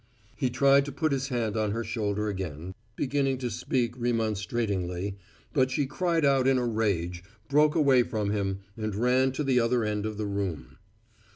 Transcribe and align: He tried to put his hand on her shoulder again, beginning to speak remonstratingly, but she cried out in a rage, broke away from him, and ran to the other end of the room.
He 0.35 0.49
tried 0.49 0.83
to 0.85 0.91
put 0.91 1.11
his 1.11 1.27
hand 1.27 1.55
on 1.55 1.69
her 1.73 1.83
shoulder 1.83 2.27
again, 2.27 2.73
beginning 2.95 3.37
to 3.37 3.51
speak 3.51 3.95
remonstratingly, 3.95 5.17
but 5.53 5.69
she 5.69 5.85
cried 5.85 6.25
out 6.25 6.47
in 6.47 6.57
a 6.57 6.65
rage, 6.65 7.23
broke 7.49 7.75
away 7.75 8.01
from 8.01 8.31
him, 8.31 8.61
and 8.75 8.95
ran 8.95 9.31
to 9.33 9.43
the 9.43 9.59
other 9.59 9.83
end 9.83 10.07
of 10.07 10.17
the 10.17 10.25
room. 10.25 10.79